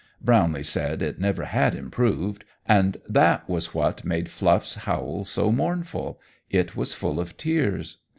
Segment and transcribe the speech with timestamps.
[0.19, 6.19] Brownlee said it never had improved, and that was what made Fluff's howl so mournful
[6.49, 7.97] it was full of tears.